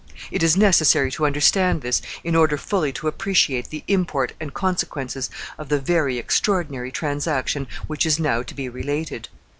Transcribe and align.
It 0.31 0.41
is 0.41 0.57
necessary 0.57 1.11
to 1.11 1.27
understand 1.27 1.83
this, 1.83 2.01
in 2.23 2.35
order 2.35 2.57
fully 2.57 2.91
to 2.93 3.07
appreciate 3.07 3.69
the 3.69 3.83
import 3.87 4.33
and 4.39 4.51
consequences 4.51 5.29
of 5.59 5.69
the 5.69 5.77
very 5.79 6.17
extraordinary 6.17 6.91
transaction 6.91 7.67
which 7.85 8.07
is 8.07 8.17
now 8.17 8.41
to 8.41 8.55
be 8.55 8.67
related. 8.67 9.29